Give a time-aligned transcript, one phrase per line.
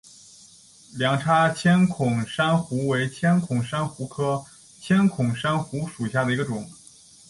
[0.97, 4.43] 两叉千孔珊瑚为千孔珊瑚科
[4.79, 6.67] 千孔珊瑚属下的一个种。